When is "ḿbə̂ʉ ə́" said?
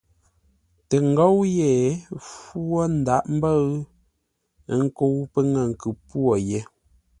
3.37-4.77